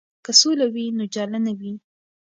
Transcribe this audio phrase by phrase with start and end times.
[0.25, 1.73] که سوله وي نو جاله نه وي.